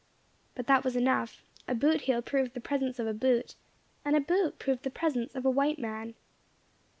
But 0.55 0.65
that 0.65 0.83
was 0.83 0.95
enough; 0.95 1.43
a 1.67 1.75
boot 1.75 2.01
heel 2.01 2.23
proved 2.23 2.55
the 2.55 2.59
presence 2.59 2.97
of 2.97 3.05
a 3.05 3.13
boot, 3.13 3.53
and 4.03 4.15
a 4.15 4.19
boot 4.19 4.57
proved 4.57 4.81
the 4.81 4.89
presence 4.89 5.35
of 5.35 5.45
a 5.45 5.51
white 5.51 5.77
man. 5.77 6.15